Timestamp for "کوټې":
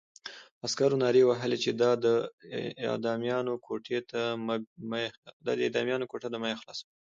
3.65-3.99